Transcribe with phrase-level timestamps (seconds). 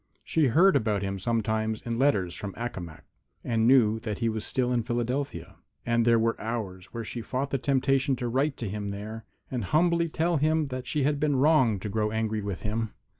[0.23, 3.03] She heard about him sometimes in letters from Accomac,
[3.43, 5.57] and knew that he was still in Philadelphia.
[5.85, 9.63] And there were hours when she fought the temptation to write to him there, and
[9.63, 12.95] humbly tell him that she had been wrong to grow angry with him.